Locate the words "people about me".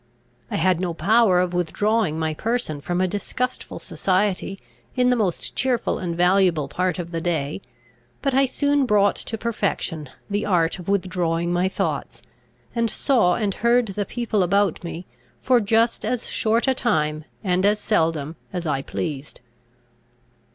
14.07-15.05